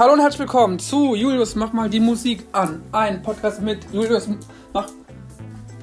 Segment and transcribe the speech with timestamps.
[0.00, 2.82] Hallo und herzlich willkommen zu Julius Mach mal die Musik an.
[2.90, 4.30] Ein Podcast mit Julius
[4.72, 4.88] Mach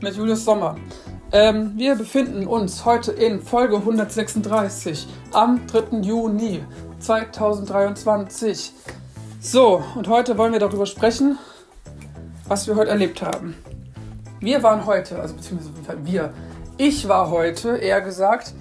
[0.02, 0.76] mit Julius Sommer.
[1.32, 6.00] Ähm, wir befinden uns heute in Folge 136 am 3.
[6.00, 6.64] Juni
[6.98, 8.74] 2023.
[9.40, 11.38] So, und heute wollen wir darüber sprechen,
[12.48, 13.56] was wir heute erlebt haben.
[14.40, 15.74] Wir waren heute, also beziehungsweise
[16.06, 16.34] wir,
[16.78, 18.56] ich war heute, eher gesagt,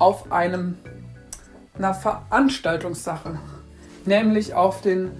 [0.00, 0.78] auf einem,
[1.78, 3.38] einer Veranstaltungssache,
[4.06, 5.12] nämlich auf den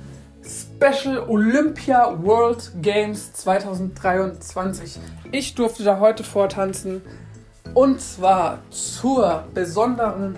[0.43, 4.99] Special Olympia World Games 2023.
[5.33, 7.03] Ich durfte da heute vortanzen
[7.75, 10.37] und zwar zur besonderen,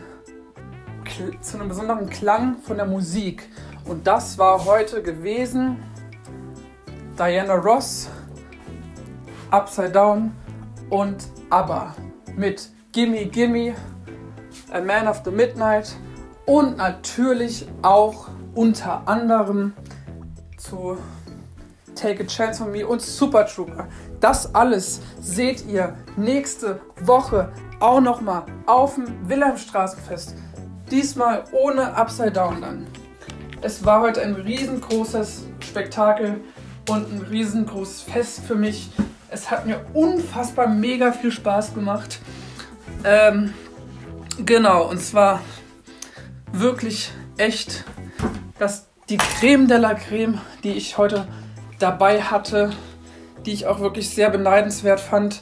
[1.41, 3.48] zu einem besonderen Klang von der Musik.
[3.84, 5.77] Und das war heute gewesen
[7.19, 8.09] Diana Ross,
[9.51, 10.33] Upside Down
[10.91, 11.17] und
[11.51, 11.95] ABBA
[12.37, 13.75] mit Gimme Gimme,
[14.73, 15.95] A Man of the Midnight
[16.47, 18.28] und natürlich auch
[18.59, 19.73] unter anderem
[20.56, 20.98] zu
[21.95, 23.87] Take a Chance on Me und Super Trooper.
[24.19, 30.34] Das alles seht ihr nächste Woche auch nochmal auf dem Wilhelmstraßenfest.
[30.91, 32.86] Diesmal ohne Upside Down dann.
[33.61, 36.41] Es war heute ein riesengroßes Spektakel
[36.89, 38.91] und ein riesengroßes Fest für mich.
[39.31, 42.19] Es hat mir unfassbar mega viel Spaß gemacht.
[43.05, 43.55] Ähm,
[44.45, 45.42] genau, und zwar
[46.51, 47.84] wirklich echt
[48.59, 51.27] das die Creme de la Creme, die ich heute
[51.78, 52.70] dabei hatte,
[53.47, 55.41] die ich auch wirklich sehr beneidenswert fand.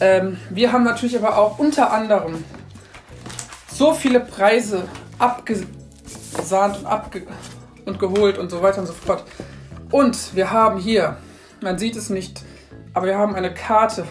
[0.00, 2.44] Ähm, wir haben natürlich aber auch unter anderem
[3.70, 4.84] so viele Preise
[5.18, 7.26] abgesahnt und, abge
[7.84, 9.24] und geholt und so weiter und so fort.
[9.90, 11.18] Und wir haben hier,
[11.60, 12.42] man sieht es nicht,
[12.94, 14.06] aber wir haben eine Karte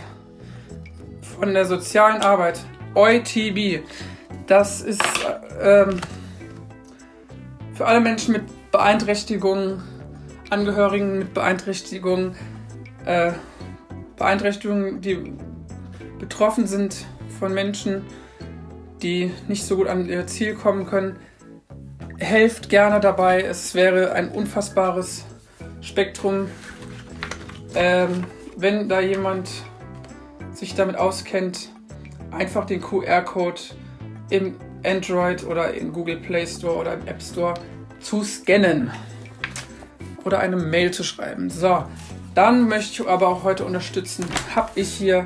[1.39, 2.59] von der sozialen Arbeit,
[2.93, 3.83] OITB.
[4.45, 5.01] Das ist
[5.59, 6.01] ähm,
[7.73, 9.81] für alle Menschen mit Beeinträchtigungen,
[10.49, 12.35] Angehörigen mit Beeinträchtigungen,
[13.05, 13.31] äh,
[14.17, 15.33] Beeinträchtigungen, die
[16.19, 17.05] betroffen sind
[17.39, 18.03] von Menschen,
[19.01, 21.17] die nicht so gut an ihr Ziel kommen können.
[22.17, 23.41] Helft gerne dabei.
[23.41, 25.25] Es wäre ein unfassbares
[25.81, 26.47] Spektrum.
[27.73, 28.25] Ähm,
[28.57, 29.49] wenn da jemand
[30.53, 31.69] sich damit auskennt,
[32.29, 33.61] einfach den QR-Code
[34.29, 34.55] im
[34.85, 37.53] Android oder im Google Play Store oder im App Store
[37.99, 38.91] zu scannen
[40.23, 41.49] oder eine Mail zu schreiben.
[41.49, 41.83] So,
[42.35, 44.25] dann möchte ich aber auch heute unterstützen,
[44.55, 45.25] habe ich hier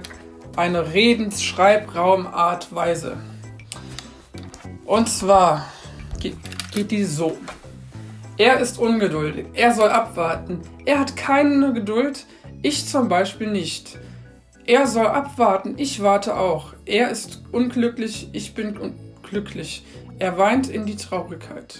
[0.55, 3.17] eine Redens-Schreibraum-Art-Weise.
[4.85, 5.65] Und zwar
[6.19, 6.37] geht,
[6.71, 7.35] geht die so.
[8.37, 12.25] Er ist ungeduldig, er soll abwarten, er hat keine Geduld,
[12.61, 13.97] ich zum Beispiel nicht.
[14.65, 16.73] Er soll abwarten, ich warte auch.
[16.85, 18.77] Er ist unglücklich, ich bin
[19.25, 19.83] unglücklich.
[20.19, 21.79] Er weint in die Traurigkeit.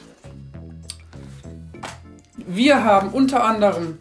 [2.37, 3.97] Wir haben unter anderem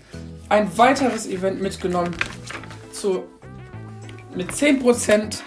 [0.48, 2.14] ein weiteres Event mitgenommen
[2.92, 3.24] zu,
[4.34, 5.38] mit 10%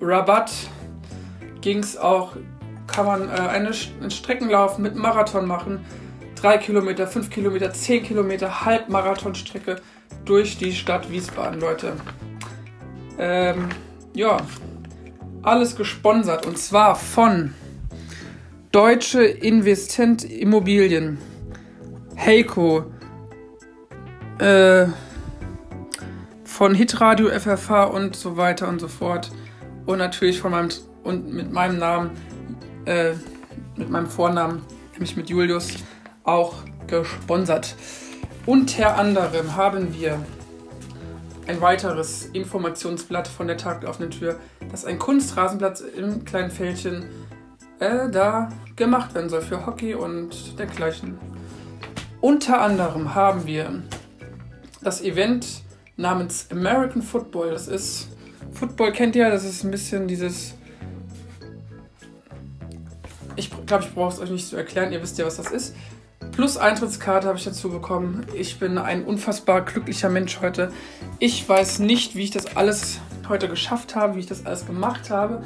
[0.00, 0.52] Rabatt
[1.60, 2.36] ging es auch,
[2.86, 3.70] kann man äh, eine,
[4.00, 5.84] einen Streckenlauf mit Marathon machen.
[6.36, 9.76] 3 Kilometer, 5 Kilometer, 10 Kilometer Halbmarathonstrecke
[10.24, 11.94] durch die Stadt Wiesbaden, Leute.
[13.18, 13.68] Ähm,
[14.14, 14.38] ja,
[15.42, 17.54] alles gesponsert und zwar von
[18.70, 21.18] Deutsche Investent Immobilien.
[22.16, 22.84] Heiko
[24.38, 24.86] äh,
[26.44, 29.30] von Hitradio FFH und so weiter und so fort.
[29.84, 30.70] Und natürlich von meinem
[31.02, 32.10] und mit meinem Namen,
[32.84, 33.12] äh,
[33.76, 35.74] mit meinem Vornamen, nämlich mit Julius,
[36.24, 36.54] auch
[36.86, 37.74] gesponsert.
[38.46, 40.24] Unter anderem haben wir
[41.46, 44.38] ein weiteres Informationsblatt von der Tag der offenen Tür,
[44.70, 47.06] dass ein Kunstrasenplatz im kleinen Fältchen
[47.80, 51.18] äh, da gemacht werden soll für Hockey und dergleichen.
[52.20, 53.82] Unter anderem haben wir
[54.82, 55.62] das Event
[55.96, 57.50] namens American Football.
[57.50, 58.08] Das ist,
[58.52, 60.54] Football kennt ihr, das ist ein bisschen dieses.
[63.34, 65.74] Ich glaube, ich brauche es euch nicht zu erklären, ihr wisst ja, was das ist.
[66.32, 68.26] Plus Eintrittskarte habe ich dazu bekommen.
[68.34, 70.72] Ich bin ein unfassbar glücklicher Mensch heute.
[71.18, 75.10] Ich weiß nicht, wie ich das alles heute geschafft habe, wie ich das alles gemacht
[75.10, 75.42] habe.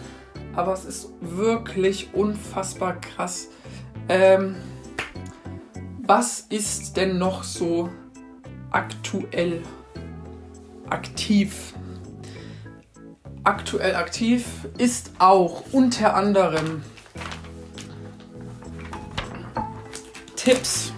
[0.55, 3.49] Aber es ist wirklich unfassbar krass.
[4.09, 4.55] Ähm,
[6.07, 7.91] was ist denn noch so
[8.71, 9.63] aktuell
[10.89, 11.75] aktiv?
[13.43, 14.45] Aktuell aktiv
[14.79, 16.83] ist auch unter anderem
[20.47, 20.93] Tipps,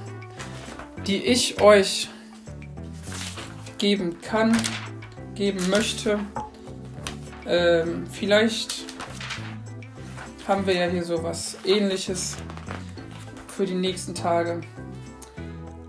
[1.06, 2.10] die ich euch
[3.78, 4.54] geben kann,
[5.34, 6.20] geben möchte.
[7.46, 8.84] Ähm, vielleicht
[10.46, 12.36] haben wir ja hier so was ähnliches
[13.46, 14.60] für die nächsten Tage.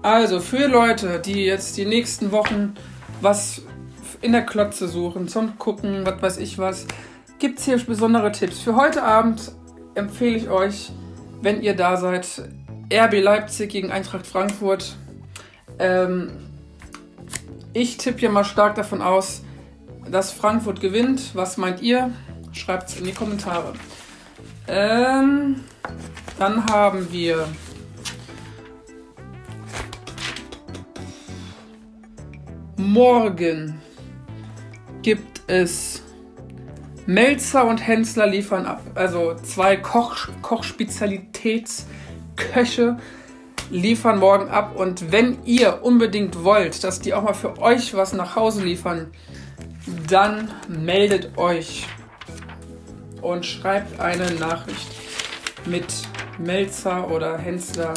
[0.04, 2.76] Also für Leute, die jetzt die nächsten Wochen
[3.20, 3.62] was
[4.22, 6.86] in der Klotze suchen, zum Gucken, was weiß ich was,
[7.40, 8.60] gibt es hier besondere Tipps.
[8.60, 9.52] Für heute Abend
[9.96, 10.94] empfehle ich euch,
[11.42, 12.26] wenn ihr da seid,
[12.92, 14.96] RB Leipzig gegen Eintracht Frankfurt.
[15.78, 16.32] Ähm,
[17.74, 19.44] ich tippe hier mal stark davon aus,
[20.10, 21.36] dass Frankfurt gewinnt.
[21.36, 22.12] Was meint ihr?
[22.52, 23.74] Schreibt es in die Kommentare.
[24.68, 25.64] Ähm,
[26.40, 27.48] dann haben wir
[32.78, 33.80] morgen
[35.02, 36.02] gibt es
[37.06, 38.82] Melzer und Hensler liefern ab.
[38.96, 40.30] Also zwei Koch
[42.40, 42.98] Kochspezialitätsköche
[43.72, 44.76] liefern morgen ab.
[44.76, 49.12] Und wenn ihr unbedingt wollt, dass die auch mal für euch was nach Hause liefern,
[50.10, 51.88] dann meldet euch
[53.22, 54.88] und schreibt eine Nachricht
[55.66, 55.86] mit
[56.38, 57.94] Melzer oder Hensler,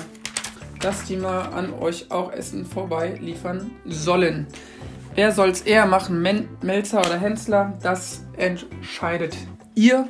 [0.80, 4.46] dass die mal an euch auch Essen vorbei liefern sollen.
[5.14, 7.74] Wer soll es eher machen, Men Melzer oder Hensler?
[7.82, 9.36] Das entscheidet
[9.74, 10.08] ihr.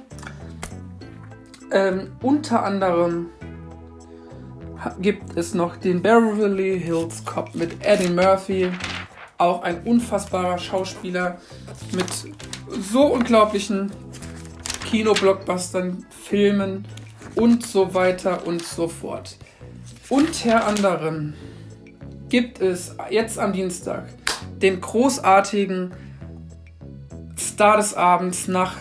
[1.72, 3.30] Ähm, unter anderem
[5.00, 8.70] gibt es noch den Beverly Hills Cop mit Eddie Murphy.
[9.38, 11.38] Auch ein unfassbarer Schauspieler
[11.92, 12.06] mit
[12.80, 13.90] so unglaublichen
[14.86, 16.86] Kinoblockbustern, Filmen
[17.34, 19.36] und so weiter und so fort.
[20.08, 21.34] Unter anderem
[22.28, 24.04] gibt es jetzt am Dienstag
[24.60, 25.92] den großartigen
[27.38, 28.76] Star des Abends nach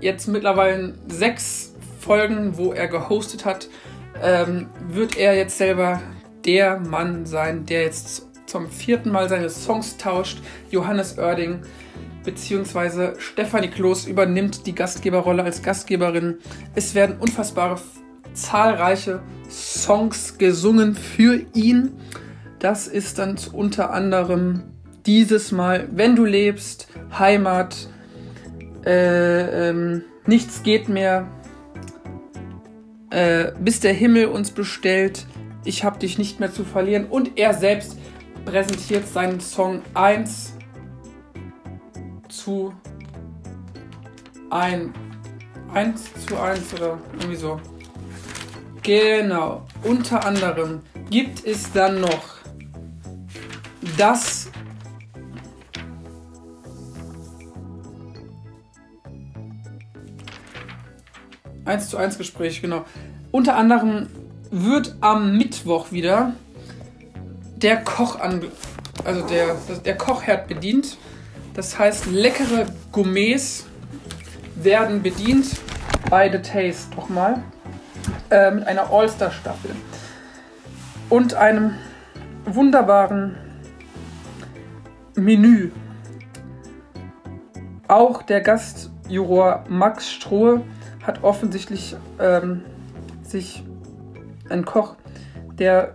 [0.00, 3.68] jetzt mittlerweile sechs Folgen, wo er gehostet hat,
[4.22, 6.00] ähm, wird er jetzt selber
[6.44, 10.38] der Mann sein, der jetzt zum vierten Mal seine Songs tauscht.
[10.70, 11.62] Johannes Oerding
[12.24, 13.18] bzw.
[13.18, 16.38] Stefanie Kloß übernimmt die Gastgeberrolle als Gastgeberin.
[16.74, 17.80] Es werden unfassbare
[18.32, 21.92] zahlreiche Songs gesungen für ihn.
[22.58, 24.64] Das ist dann unter anderem
[25.06, 27.88] dieses Mal Wenn du lebst, Heimat,
[28.84, 31.28] äh, ähm, Nichts geht mehr,
[33.10, 35.26] äh, bis der Himmel uns bestellt,
[35.64, 37.06] ich hab dich nicht mehr zu verlieren.
[37.06, 37.98] Und er selbst
[38.44, 40.54] präsentiert seinen Song 1
[42.28, 42.72] zu
[44.50, 44.90] 1.
[45.74, 47.60] 1 zu 1 oder irgendwie so.
[48.82, 49.66] Genau.
[49.82, 52.36] Unter anderem gibt es dann noch
[53.98, 54.50] das
[61.66, 62.84] Eins zu eins Gespräch, genau.
[63.32, 64.06] Unter anderem
[64.50, 66.32] wird am Mittwoch wieder
[67.56, 68.44] der Koch an,
[69.04, 70.96] also der, der Kochherd bedient.
[71.54, 73.66] Das heißt, leckere Gourmets
[74.54, 75.56] werden bedient
[76.08, 77.42] bei The Taste nochmal
[78.30, 79.72] äh, mit einer All-Star-Staffel
[81.10, 81.74] und einem
[82.44, 83.36] wunderbaren
[85.16, 85.72] Menü.
[87.88, 90.62] Auch der Gastjuror Max Strohe
[91.06, 92.62] hat offensichtlich ähm,
[93.22, 93.62] sich
[94.48, 94.96] ein Koch,
[95.58, 95.94] der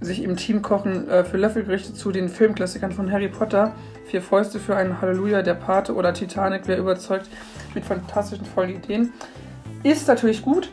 [0.00, 3.74] sich im Teamkochen äh, für Löffelgerichte zu den Filmklassikern von Harry Potter,
[4.06, 7.28] Vier Fäuste für einen Halleluja, Der Pate oder Titanic, wer überzeugt
[7.74, 9.12] mit fantastischen vollen Ideen.
[9.82, 10.72] Ist natürlich gut.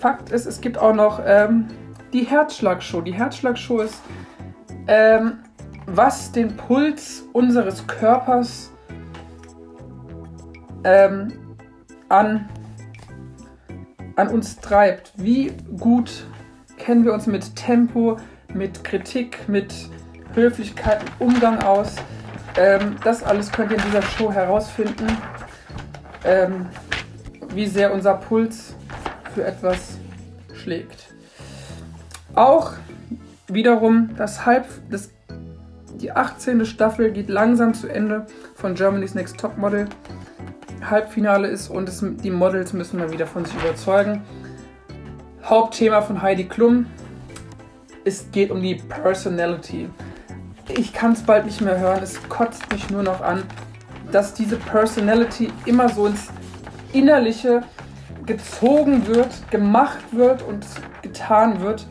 [0.00, 1.68] Fakt ist, es gibt auch noch ähm,
[2.12, 3.02] die Herzschlagshow.
[3.02, 4.02] Die Herzschlagshow ist,
[4.88, 5.38] ähm,
[5.86, 8.72] was den Puls unseres Körpers
[10.82, 11.32] ähm,
[12.10, 12.48] an,
[14.16, 15.12] an uns treibt.
[15.16, 16.26] Wie gut
[16.76, 18.18] kennen wir uns mit Tempo,
[18.52, 19.74] mit Kritik, mit
[20.34, 21.96] Höflichkeit Umgang aus.
[22.56, 25.06] Ähm, das alles könnt ihr in dieser Show herausfinden,
[26.24, 26.66] ähm,
[27.54, 28.74] wie sehr unser Puls
[29.34, 29.98] für etwas
[30.54, 31.08] schlägt.
[32.34, 32.72] Auch
[33.48, 35.10] wiederum das Halb, das,
[36.00, 36.64] die 18.
[36.64, 39.88] Staffel geht langsam zu Ende von Germany's Next Top Model.
[40.88, 44.22] Halbfinale ist und es, die Models müssen mal wieder von sich überzeugen.
[45.44, 46.86] Hauptthema von Heidi Klum.
[48.04, 49.88] Es geht um die Personality.
[50.68, 52.02] Ich kann es bald nicht mehr hören.
[52.02, 53.42] Es kotzt mich nur noch an,
[54.12, 56.28] dass diese Personality immer so ins
[56.92, 57.62] Innerliche
[58.26, 60.64] gezogen wird, gemacht wird und
[61.02, 61.86] getan wird.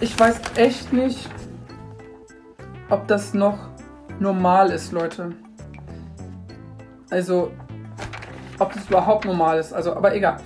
[0.00, 1.28] Ich weiß echt nicht,
[2.88, 3.58] ob das noch
[4.18, 5.32] normal ist, Leute.
[7.10, 7.50] Also,
[8.60, 9.72] ob das überhaupt normal ist.
[9.72, 10.36] Also, aber egal.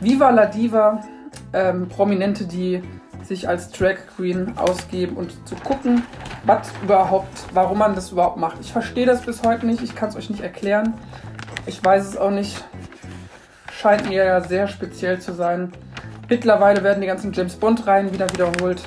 [0.00, 1.02] Viva la Diva
[1.52, 2.82] ähm, Prominente, die
[3.22, 6.02] sich als Drag Queen ausgeben und zu gucken,
[6.44, 8.58] was überhaupt, warum man das überhaupt macht.
[8.60, 10.94] Ich verstehe das bis heute nicht, ich kann es euch nicht erklären.
[11.66, 12.62] Ich weiß es auch nicht.
[13.72, 15.72] Scheint mir ja sehr speziell zu sein.
[16.28, 18.82] Mittlerweile werden die ganzen James Bond-Reihen wieder wiederholt.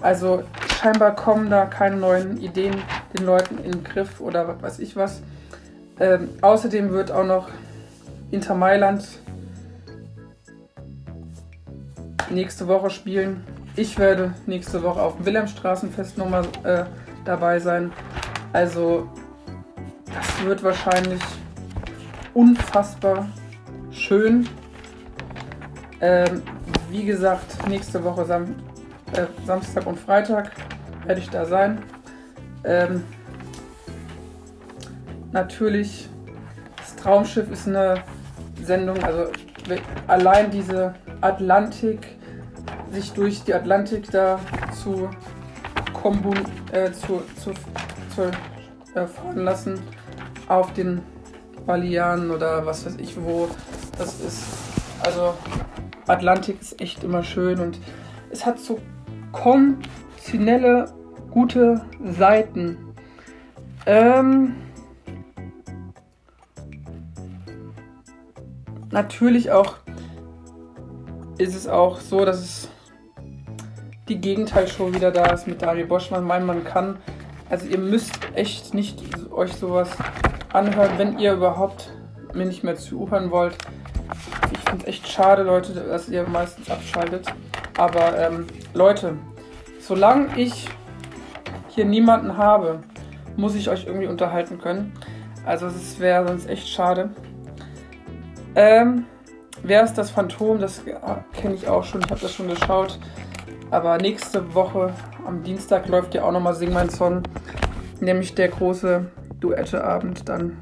[0.00, 0.42] Also
[0.80, 2.76] scheinbar kommen da keine neuen Ideen
[3.16, 5.22] den Leuten in den Griff oder was weiß ich was.
[5.98, 7.48] Ähm, außerdem wird auch noch
[8.30, 9.06] Inter Mailand
[12.30, 13.44] nächste Woche spielen.
[13.76, 16.84] Ich werde nächste Woche auf dem Wilhelmstraßenfest nochmal äh,
[17.24, 17.92] dabei sein.
[18.52, 19.08] Also
[20.06, 21.22] das wird wahrscheinlich
[22.34, 23.28] unfassbar
[23.90, 24.48] schön.
[26.00, 26.42] Ähm,
[26.90, 28.54] wie gesagt, nächste Woche Sam
[29.14, 30.52] äh, Samstag und Freitag
[31.06, 31.82] werde ich da sein.
[32.64, 33.04] Ähm,
[35.32, 36.08] natürlich,
[36.76, 38.02] das Traumschiff ist eine
[38.68, 39.24] Sendung, also
[40.06, 42.06] allein diese Atlantik,
[42.92, 44.38] sich durch die Atlantik da
[44.82, 45.10] zu,
[45.92, 46.38] kombun,
[46.72, 47.52] äh, zu, zu,
[48.14, 48.22] zu
[48.94, 49.80] äh, fahren lassen
[50.48, 51.02] auf den
[51.66, 53.48] Balearen oder was weiß ich wo.
[53.98, 54.44] Das ist,
[55.02, 55.34] also
[56.06, 57.78] Atlantik ist echt immer schön und
[58.30, 58.78] es hat so
[59.32, 60.92] konventionelle,
[61.30, 62.94] gute Seiten.
[63.86, 64.56] Ähm,
[68.90, 69.76] natürlich auch
[71.38, 72.68] ist es auch so, dass es
[74.08, 76.24] die Gegenteilshow wieder da ist mit Daniel Boschmann.
[76.24, 76.98] Mein man kann.
[77.48, 79.88] Also ihr müsst echt nicht euch sowas
[80.52, 81.92] anhören, wenn ihr überhaupt
[82.34, 83.56] mir nicht mehr zuhören wollt.
[84.52, 87.26] Ich finde es echt schade, Leute, dass ihr meistens abschaltet.
[87.76, 89.16] Aber ähm, Leute,
[89.80, 90.68] solange ich
[91.68, 92.80] hier niemanden habe,
[93.36, 94.92] muss ich euch irgendwie unterhalten können.
[95.46, 97.10] Also es wäre sonst echt schade.
[98.58, 99.06] Ähm,
[99.62, 100.58] wer ist das Phantom?
[100.58, 100.82] Das
[101.32, 102.00] kenne ich auch schon.
[102.02, 102.98] Ich habe das schon geschaut.
[103.70, 104.92] Aber nächste Woche
[105.24, 107.22] am Dienstag läuft ja auch nochmal Sing mein Song.
[108.00, 109.06] Nämlich der große
[109.38, 110.58] Duetteabend dann.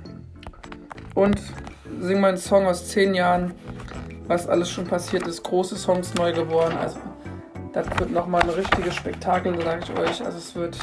[1.15, 1.41] Und
[1.99, 3.55] Sing mein Song aus zehn Jahren
[4.29, 5.43] was alles schon passiert ist.
[5.43, 6.77] Große Songs neu geworden.
[6.79, 6.99] Also
[7.73, 10.25] das wird nochmal ein richtiges Spektakel, sage ich euch.
[10.25, 10.79] Also es wird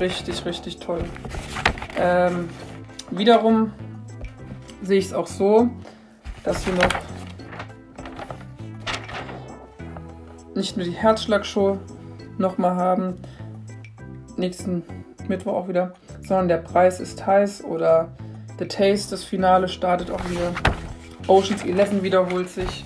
[0.00, 1.04] richtig, richtig toll.
[1.96, 2.48] Ähm,
[3.10, 3.72] wiederum
[4.82, 5.68] sehe ich es auch so,
[6.44, 6.88] dass wir noch
[10.54, 11.78] nicht nur die Herzschlagshow
[12.38, 13.14] nochmal haben,
[14.36, 14.82] nächsten
[15.28, 18.08] Mittwoch auch wieder, sondern der Preis ist heiß oder
[18.58, 20.52] The Taste, das Finale startet auch wieder.
[21.26, 22.84] Oceans 11 wiederholt sich.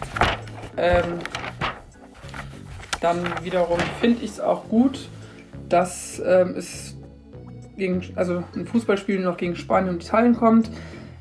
[0.76, 1.18] Ähm,
[3.00, 5.08] dann wiederum finde ich es auch gut,
[5.68, 6.96] dass ähm, es
[7.76, 10.70] gegen, also ein Fußballspiel noch gegen Spanien und Italien kommt.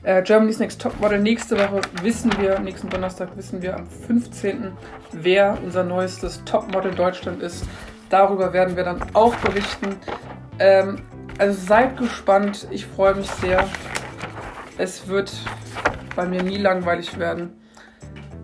[0.03, 1.19] Äh, Germany's Next Topmodel.
[1.19, 4.73] Nächste Woche wissen wir, nächsten Donnerstag wissen wir am 15.,
[5.13, 7.63] wer unser neuestes Topmodel Deutschland ist.
[8.09, 9.95] Darüber werden wir dann auch berichten.
[10.59, 11.03] Ähm,
[11.37, 12.67] also seid gespannt.
[12.69, 13.65] Ich freue mich sehr.
[14.77, 15.33] Es wird
[16.15, 17.53] bei mir nie langweilig werden.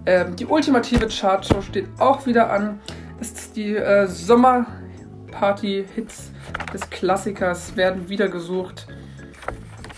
[0.05, 2.79] Ähm, die ultimative Chartshow steht auch wieder an.
[3.19, 6.31] Ist die äh, Sommerparty-Hits
[6.73, 8.87] des Klassikers werden wieder gesucht.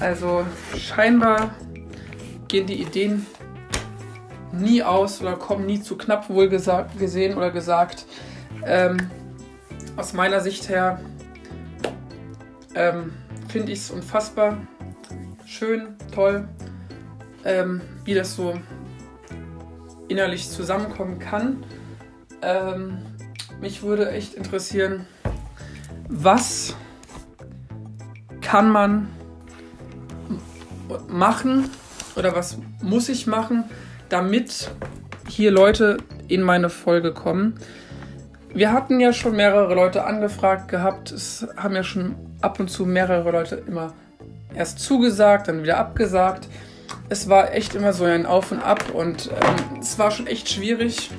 [0.01, 0.43] Also
[0.75, 1.53] scheinbar
[2.47, 3.23] gehen die Ideen
[4.51, 8.07] nie aus oder kommen nie zu knapp, wohl gesagt, gesehen oder gesagt.
[8.65, 8.97] Ähm,
[9.95, 10.99] aus meiner Sicht her
[12.73, 13.13] ähm,
[13.47, 14.57] finde ich es unfassbar
[15.45, 16.47] schön, toll,
[17.45, 18.55] ähm, wie das so
[20.07, 21.63] innerlich zusammenkommen kann.
[22.41, 22.97] Ähm,
[23.61, 25.05] mich würde echt interessieren,
[26.09, 26.75] was
[28.41, 29.07] kann man
[31.07, 31.69] machen
[32.15, 33.63] oder was muss ich machen,
[34.09, 34.71] damit
[35.27, 37.55] hier Leute in meine Folge kommen.
[38.53, 41.11] Wir hatten ja schon mehrere Leute angefragt gehabt.
[41.11, 43.93] Es haben ja schon ab und zu mehrere Leute immer
[44.53, 46.47] erst zugesagt, dann wieder abgesagt
[47.11, 50.47] es war echt immer so ein Auf und Ab und ähm, es war schon echt
[50.47, 51.09] schwierig,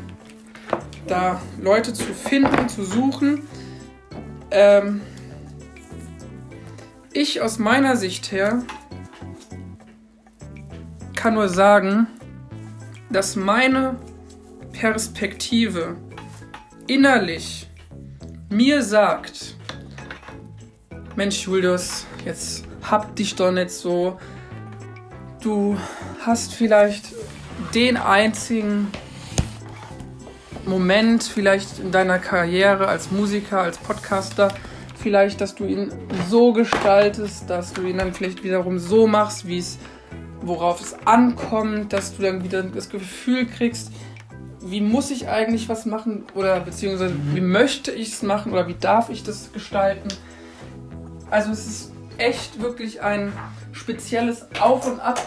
[1.07, 3.47] da Leute zu finden, zu suchen.
[4.50, 5.02] Ähm,
[7.12, 8.62] ich aus meiner Sicht her
[11.23, 12.09] kann nur sagen,
[13.09, 13.95] dass meine
[14.73, 15.95] Perspektive
[16.88, 17.69] innerlich
[18.50, 19.55] mir sagt,
[21.14, 24.19] Mensch Julius, jetzt hab dich doch nicht so,
[25.41, 25.76] du
[26.26, 27.12] hast vielleicht
[27.73, 28.88] den einzigen
[30.67, 34.52] Moment vielleicht in deiner Karriere als Musiker, als Podcaster,
[34.97, 35.93] vielleicht, dass du ihn
[36.29, 39.79] so gestaltest, dass du ihn dann vielleicht wiederum so machst, wie es,
[40.43, 43.91] worauf es ankommt, dass du dann wieder das Gefühl kriegst,
[44.61, 48.75] wie muss ich eigentlich was machen oder beziehungsweise wie möchte ich es machen oder wie
[48.75, 50.09] darf ich das gestalten.
[51.31, 53.33] Also es ist echt wirklich ein
[53.73, 55.21] spezielles Auf und Ab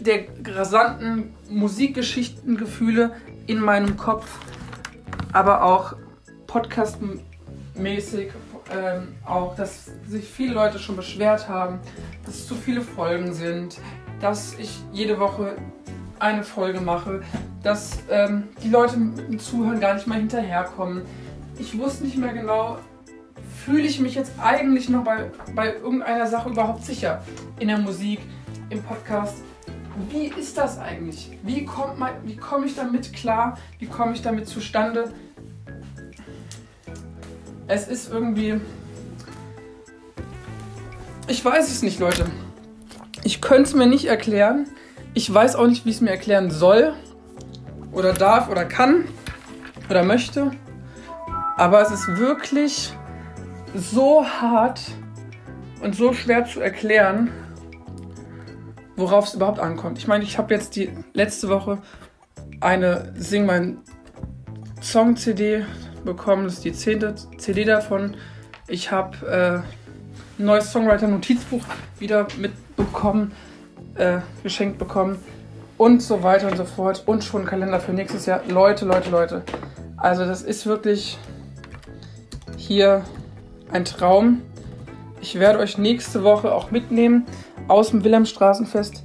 [0.00, 3.12] der rasanten Musikgeschichtengefühle
[3.46, 4.26] in meinem Kopf,
[5.32, 5.94] aber auch
[6.46, 8.30] podcastmäßig
[8.70, 11.80] ähm, auch, dass sich viele Leute schon beschwert haben,
[12.24, 13.78] dass es zu viele Folgen sind,
[14.20, 15.56] dass ich jede Woche
[16.18, 17.22] eine Folge mache,
[17.62, 21.02] dass ähm, die Leute mit dem Zuhören gar nicht mal hinterherkommen.
[21.58, 22.78] Ich wusste nicht mehr genau,
[23.64, 27.22] fühle ich mich jetzt eigentlich noch bei, bei irgendeiner Sache überhaupt sicher?
[27.58, 28.20] In der Musik,
[28.70, 29.36] im Podcast.
[30.10, 31.36] Wie ist das eigentlich?
[31.42, 33.58] Wie, komme ich damit klar?
[33.78, 35.12] Wie komme ich damit zustande?
[37.66, 38.60] Es ist irgendwie.
[41.26, 42.26] Ich weiß es nicht, Leute.
[43.28, 44.64] Ich könnte es mir nicht erklären.
[45.12, 46.94] Ich weiß auch nicht, wie ich es mir erklären soll.
[47.92, 49.04] Oder darf oder kann.
[49.90, 50.52] Oder möchte.
[51.58, 52.96] Aber es ist wirklich
[53.74, 54.80] so hart
[55.82, 57.30] und so schwer zu erklären,
[58.96, 59.98] worauf es überhaupt ankommt.
[59.98, 61.82] Ich meine, ich habe jetzt die letzte Woche
[62.62, 63.82] eine Sing mein
[64.80, 65.66] Song CD
[66.02, 66.44] bekommen.
[66.44, 68.16] Das ist die zehnte CD davon.
[68.68, 69.77] Ich habe äh,
[70.38, 71.62] ein neues Songwriter-Notizbuch
[71.98, 73.32] wieder mitbekommen,
[73.96, 75.18] äh, geschenkt bekommen
[75.76, 77.02] und so weiter und so fort.
[77.06, 78.42] Und schon Kalender für nächstes Jahr.
[78.48, 79.42] Leute, Leute, Leute.
[79.96, 81.18] Also das ist wirklich
[82.56, 83.04] hier
[83.72, 84.42] ein Traum.
[85.20, 87.26] Ich werde euch nächste Woche auch mitnehmen
[87.66, 89.02] aus dem Wilhelmstraßenfest,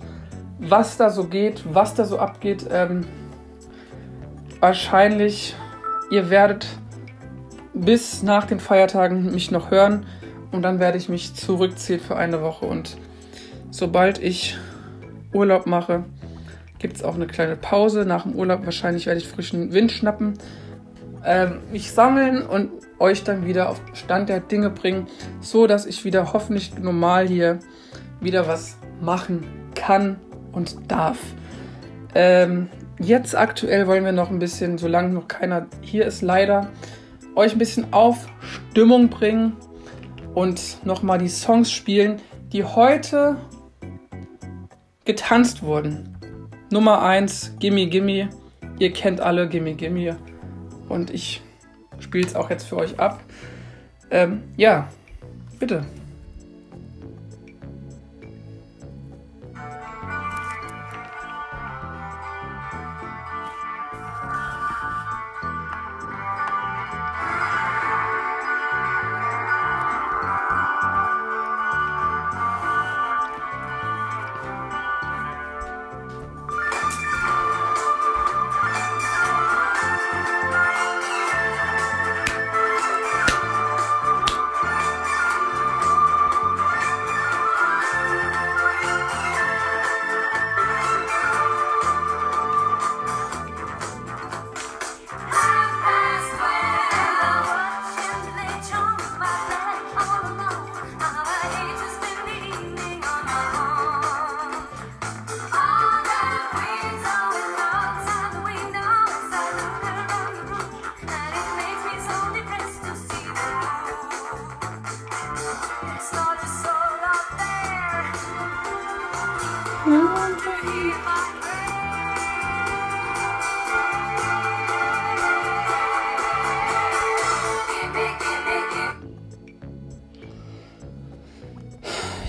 [0.60, 2.68] was da so geht, was da so abgeht.
[2.72, 3.08] Ähm,
[4.60, 5.56] wahrscheinlich,
[6.12, 6.68] ihr werdet
[7.74, 10.06] bis nach den Feiertagen mich noch hören
[10.53, 12.65] und dann werde ich mich zurückziehen für eine Woche.
[12.65, 12.98] Und
[13.72, 14.57] sobald ich
[15.33, 16.03] Urlaub mache,
[16.79, 18.05] gibt es auch eine kleine Pause.
[18.05, 20.33] Nach dem Urlaub wahrscheinlich werde ich frischen Wind schnappen,
[21.25, 25.07] ähm, mich sammeln und euch dann wieder auf Stand der Dinge bringen,
[25.41, 27.60] so dass ich wieder hoffentlich normal hier
[28.19, 29.45] wieder was machen
[29.75, 30.17] kann
[30.51, 31.17] und darf.
[32.15, 32.69] Ähm,
[33.00, 36.69] jetzt aktuell wollen wir noch ein bisschen, solange noch keiner hier ist, leider
[37.36, 39.57] euch ein bisschen auf Stimmung bringen
[40.33, 43.37] und nochmal die Songs spielen, die heute
[45.05, 46.17] getanzt wurden.
[46.72, 48.29] Nummer 1, Gimme Gimme.
[48.79, 50.17] Ihr kennt alle Gimme Gimme.
[50.89, 51.41] Und ich
[52.00, 53.22] spiele es auch jetzt für euch ab.
[54.11, 54.87] Ähm, ja,
[55.59, 55.85] bitte.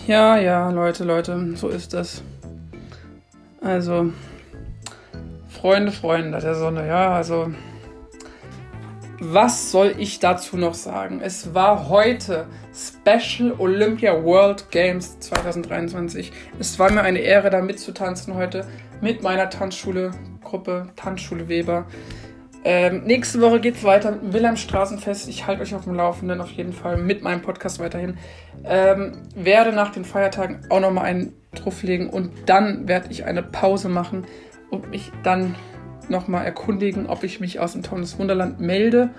[0.07, 2.23] Ja, ja, Leute, Leute, so ist das.
[3.63, 4.13] Also,
[5.49, 7.51] Freunde, Freunde der Sonne, ja, also,
[9.19, 11.23] was soll ich dazu noch sagen?
[11.25, 16.33] Es war heute Special Olympia World Games 2023.
[16.59, 18.67] Es war mir eine Ehre, da mitzutanzen heute
[19.01, 20.11] mit meiner Tanzschule,
[20.43, 21.87] Gruppe Tanzschule Weber.
[22.67, 25.29] Ähm, nächste Woche geht es weiter mit dem Wilhelmstraßenfest.
[25.29, 28.17] Ich halte euch auf dem Laufenden auf jeden Fall mit meinem Podcast weiterhin.
[28.65, 33.91] Ähm, werde nach den Feiertagen auch nochmal einen drauflegen und dann werde ich eine Pause
[33.91, 34.27] machen
[34.71, 35.55] und mich dann
[36.09, 39.11] nochmal erkundigen, ob ich mich aus dem Taunes Wunderland melde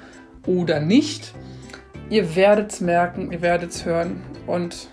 [0.47, 1.33] oder nicht.
[2.09, 4.89] Ihr werdet es merken, ihr werdet es hören und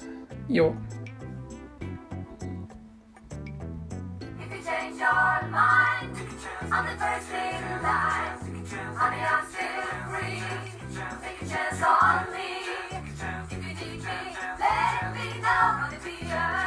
[0.49, 0.77] jo.
[4.39, 6.17] If you change your mind
[6.71, 8.32] on the first day of.
[11.83, 12.63] On me.
[13.51, 15.63] If you need me, let me know.
[15.83, 16.62] Gonna be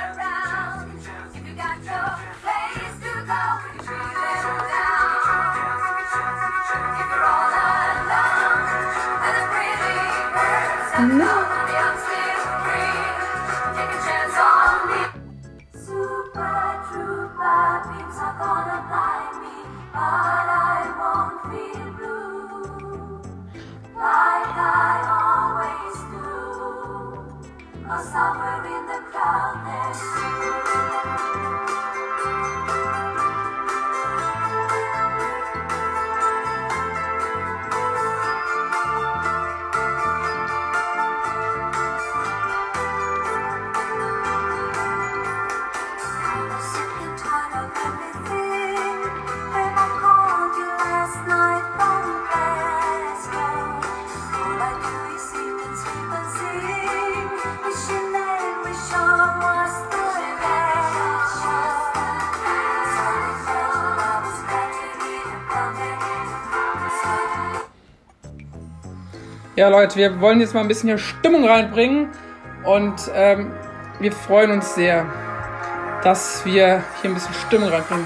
[28.16, 28.96] somewhere in the
[69.58, 72.10] Ja, Leute, wir wollen jetzt mal ein bisschen hier Stimmung reinbringen
[72.66, 73.54] und ähm,
[74.02, 75.06] wir freuen uns sehr,
[76.04, 78.06] dass wir hier ein bisschen Stimmung reinbringen.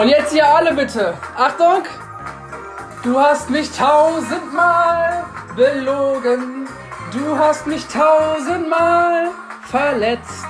[0.00, 1.12] Und jetzt hier alle bitte.
[1.36, 1.82] Achtung!
[3.02, 6.66] Du hast mich tausendmal belogen.
[7.12, 9.28] Du hast mich tausendmal
[9.70, 10.46] verletzt.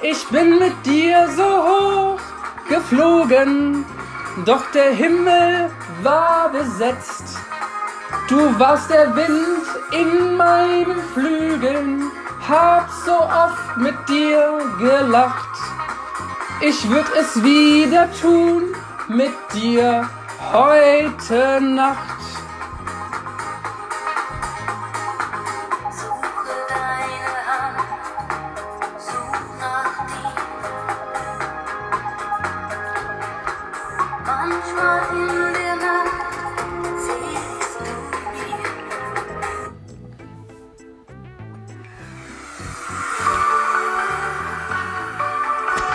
[0.00, 2.20] Ich bin mit dir so hoch
[2.70, 3.84] geflogen.
[4.46, 5.70] Doch der Himmel
[6.02, 7.36] war besetzt.
[8.28, 12.10] Du warst der Wind in meinen Flügeln.
[12.48, 15.49] Hab so oft mit dir gelacht.
[16.62, 18.74] Ich würde es wieder tun
[19.08, 20.08] mit dir
[20.52, 22.39] heute Nacht.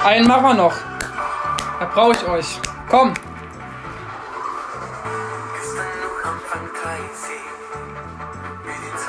[0.05, 0.75] Einen machen wir noch.
[1.79, 2.61] Da brauche ich euch.
[2.91, 3.11] Komm.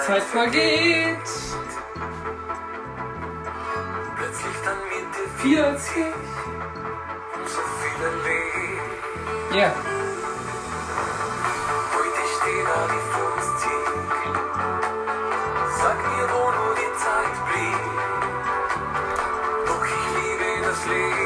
[0.07, 1.19] Zeit vergeht.
[4.17, 4.79] Plötzlich dann
[5.13, 5.97] der 40
[7.35, 9.51] und so viele Leben.
[9.51, 9.57] Ja.
[9.57, 9.86] Yeah.
[20.89, 21.26] Jetzt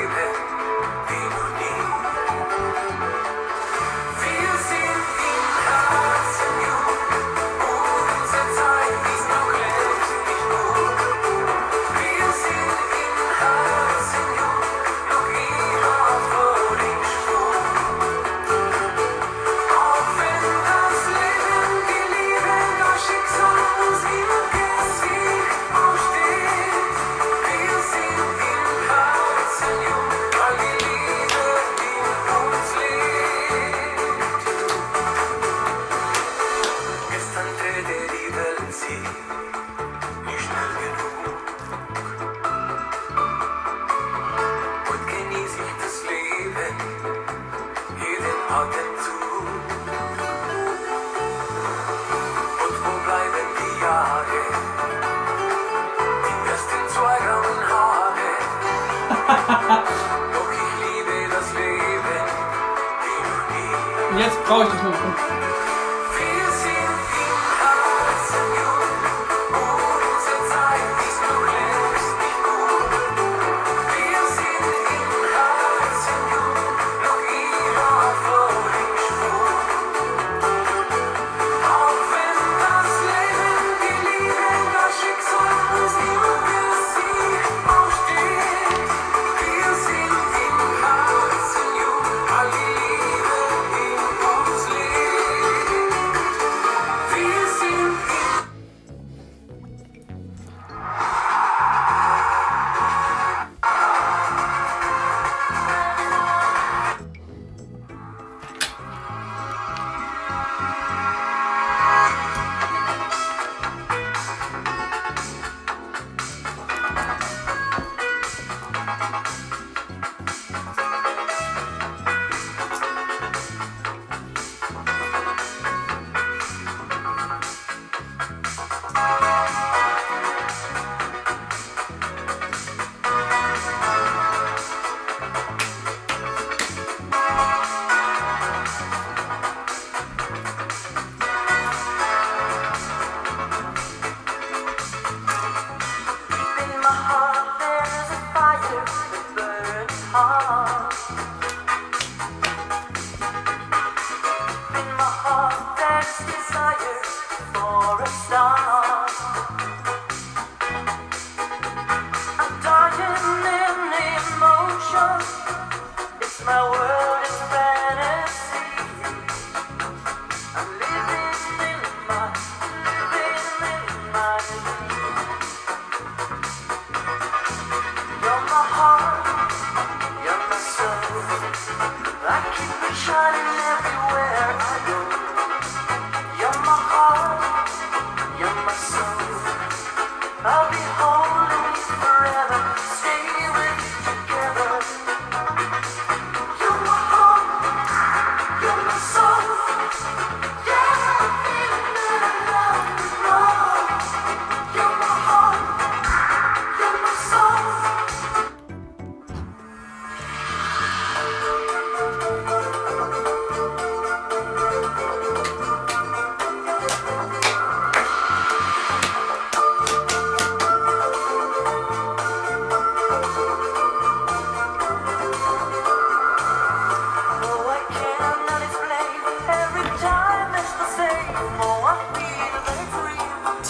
[64.46, 65.49] brauche ich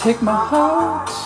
[0.01, 1.20] take my heart.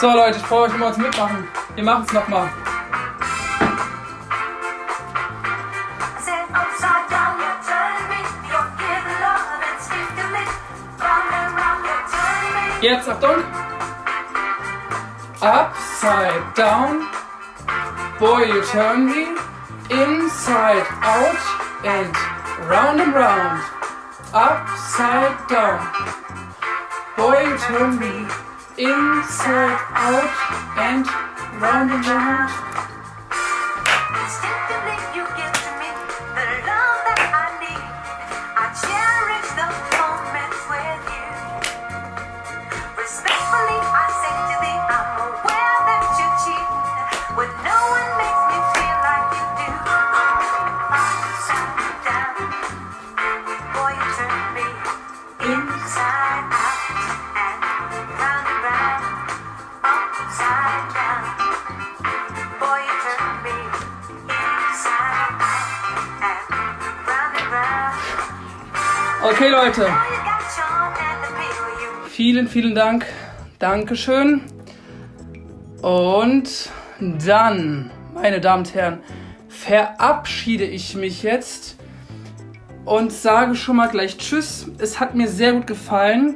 [0.00, 1.46] So Leute, ich brauche euch immer zum Mitmachen.
[1.74, 2.48] Wir machen es nochmal.
[12.80, 13.44] Jetzt, Achtung.
[15.42, 17.06] Upside down.
[18.18, 19.36] Boy, you turn me.
[19.90, 21.36] Inside out
[21.84, 22.16] and
[22.70, 23.60] round and round.
[24.32, 25.78] Upside down.
[27.18, 28.26] Boy, you turn me.
[28.80, 31.06] Inside out and
[31.60, 32.69] round and round.
[69.30, 69.86] Okay, Leute.
[72.08, 73.06] Vielen, vielen Dank.
[73.60, 74.40] Dankeschön.
[75.82, 76.68] Und
[77.00, 79.00] dann, meine Damen und Herren,
[79.48, 81.76] verabschiede ich mich jetzt
[82.84, 84.66] und sage schon mal gleich Tschüss.
[84.78, 86.34] Es hat mir sehr gut gefallen.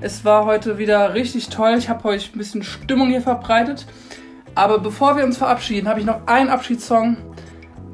[0.00, 1.74] Es war heute wieder richtig toll.
[1.76, 3.84] Ich habe euch ein bisschen Stimmung hier verbreitet.
[4.54, 7.16] Aber bevor wir uns verabschieden, habe ich noch einen Abschiedssong,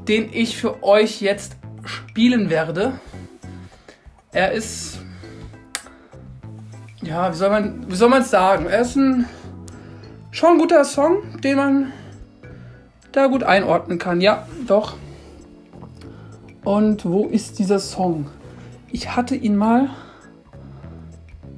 [0.06, 3.00] den ich für euch jetzt spielen werde.
[4.34, 4.98] Er ist
[7.04, 8.66] ja, wie soll man, wie soll man es sagen?
[8.66, 9.28] Er ist ein
[10.30, 11.92] schon ein guter Song, den man
[13.12, 14.20] da gut einordnen kann.
[14.20, 14.94] Ja, doch.
[16.64, 18.30] Und wo ist dieser Song?
[18.90, 19.90] Ich hatte ihn mal.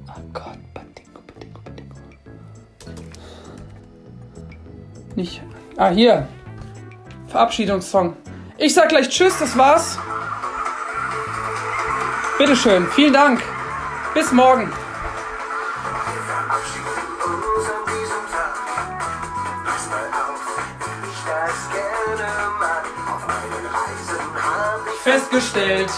[0.07, 1.95] Oh Gott, Badingo, Badingo, Badingo.
[5.15, 5.41] Nicht.
[5.77, 6.27] Ah, hier.
[7.27, 8.17] Verabschiedungssong.
[8.57, 9.97] Ich sag gleich Tschüss, das war's.
[12.37, 13.41] Bitteschön, vielen Dank.
[14.13, 14.71] Bis morgen.
[25.03, 25.89] Festgestellt,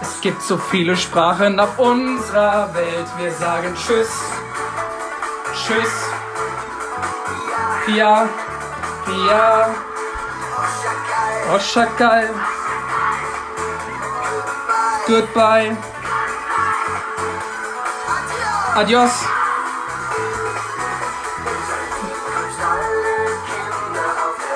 [0.00, 3.06] es gibt so viele Sprachen auf unserer Welt.
[3.18, 4.08] Wir sagen Tschüss,
[5.52, 5.92] Tschüss,
[7.84, 8.28] Pia,
[9.04, 9.74] Pia,
[11.54, 12.30] Oshakal,
[15.08, 15.74] Goodbye,
[18.74, 19.10] Adios.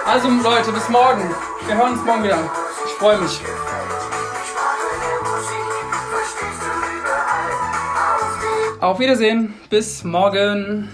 [0.04, 1.34] Also Leute, bis morgen.
[1.66, 2.38] Wir hören uns morgen wieder.
[2.84, 3.40] Ich freue mich.
[8.80, 9.54] Auf Wiedersehen.
[9.70, 10.90] Bis morgen.